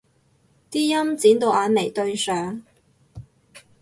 [0.71, 2.63] 啲陰剪到眼眉對上